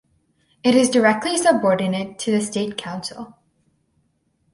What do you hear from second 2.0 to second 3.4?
to the State Council.